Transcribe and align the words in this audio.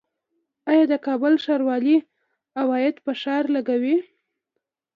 آیا 0.71 0.83
د 0.91 0.93
کابل 1.05 1.33
ښاروالي 1.43 1.97
عواید 2.59 2.95
په 3.05 3.11
ښار 3.21 3.43
لګوي؟ 3.55 3.97